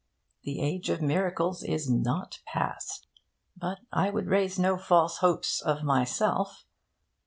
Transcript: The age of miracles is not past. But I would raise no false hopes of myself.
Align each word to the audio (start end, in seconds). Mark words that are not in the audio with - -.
The 0.41 0.59
age 0.61 0.89
of 0.89 0.99
miracles 0.99 1.61
is 1.61 1.87
not 1.87 2.39
past. 2.47 3.05
But 3.55 3.81
I 3.91 4.09
would 4.09 4.25
raise 4.25 4.57
no 4.57 4.75
false 4.75 5.19
hopes 5.19 5.61
of 5.61 5.83
myself. 5.83 6.65